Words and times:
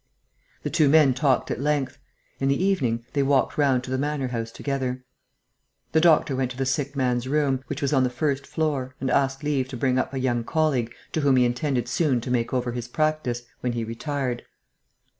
The 0.63 0.71
two 0.71 0.89
men 0.89 1.13
talked 1.13 1.51
at 1.51 1.61
length. 1.61 1.99
In 2.39 2.47
the 2.49 2.55
evening, 2.59 3.05
they 3.13 3.21
walked 3.21 3.55
round 3.55 3.83
to 3.83 3.91
the 3.91 3.99
manor 3.99 4.29
house 4.29 4.49
together. 4.51 5.03
The 5.91 6.01
doctor 6.01 6.35
went 6.35 6.49
to 6.49 6.57
the 6.57 6.65
sick 6.65 6.95
man's 6.95 7.27
room, 7.27 7.63
which 7.67 7.83
was 7.83 7.93
on 7.93 8.03
the 8.03 8.09
first 8.09 8.47
floor, 8.47 8.95
and 8.99 9.11
asked 9.11 9.43
leave 9.43 9.67
to 9.67 9.77
bring 9.77 9.99
up 9.99 10.11
a 10.11 10.19
young 10.19 10.43
colleague, 10.43 10.91
to 11.11 11.21
whom 11.21 11.35
he 11.35 11.45
intended 11.45 11.87
soon 11.87 12.19
to 12.21 12.31
make 12.31 12.51
over 12.51 12.71
his 12.71 12.87
practice, 12.87 13.43
when 13.59 13.73
he 13.73 13.83
retired. 13.83 14.41